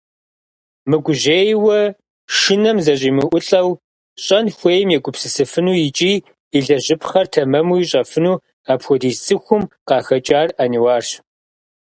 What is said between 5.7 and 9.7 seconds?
икӀи илэжьыпхъэр тэмэму ищӀэфыну апхуэдиз цӀыхум